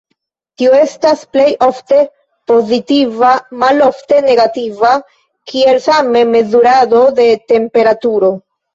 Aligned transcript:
Tio 0.61 0.77
estas 0.77 1.19
plej 1.35 1.49
ofte 1.65 1.99
pozitiva, 2.53 3.31
malofte 3.67 4.25
negativa, 4.31 4.97
kiel 5.55 5.81
same 5.91 6.29
mezurado 6.35 7.07
de 7.25 7.33
temperaturo. 7.57 8.39